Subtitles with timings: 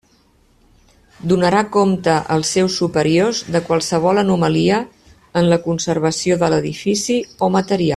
[1.31, 4.83] Donarà compte als seus superiors de qualsevol anomalia
[5.43, 7.89] en la conservació de l'edifici o material.